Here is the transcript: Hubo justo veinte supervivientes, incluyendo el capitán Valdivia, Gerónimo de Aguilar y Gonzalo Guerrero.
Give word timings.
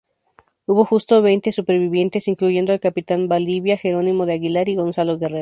Hubo 0.65 0.83
justo 0.83 1.21
veinte 1.21 1.51
supervivientes, 1.51 2.27
incluyendo 2.27 2.73
el 2.73 2.79
capitán 2.79 3.27
Valdivia, 3.27 3.77
Gerónimo 3.77 4.25
de 4.25 4.33
Aguilar 4.33 4.67
y 4.67 4.75
Gonzalo 4.75 5.19
Guerrero. 5.19 5.39